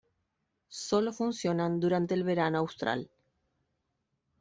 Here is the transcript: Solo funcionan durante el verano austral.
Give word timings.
Solo 0.67 1.13
funcionan 1.13 1.79
durante 1.79 2.15
el 2.15 2.23
verano 2.23 2.57
austral. 2.57 3.07